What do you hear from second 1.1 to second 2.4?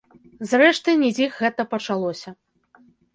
з іх гэта пачалося.